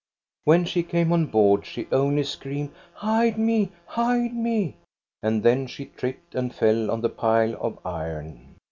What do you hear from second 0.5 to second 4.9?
she came on board she only screamed," Hide me, hide me!"